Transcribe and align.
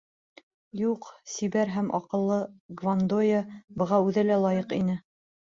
Юҡ, 0.77 1.09
сибәр 1.33 1.73
һәм 1.73 1.91
аҡыллы 1.97 2.39
Гвандоя 2.81 3.43
быға 3.83 4.01
үҙе 4.09 4.27
лә 4.33 4.41
лайыҡ 4.49 4.77
ине. 4.81 4.99